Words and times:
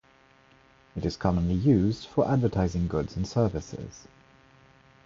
It 0.95 1.05
is 1.05 1.15
commonly 1.15 1.53
used 1.53 2.07
for 2.07 2.27
advertising 2.27 2.87
goods 2.87 3.15
and 3.15 3.27
services. 3.27 4.07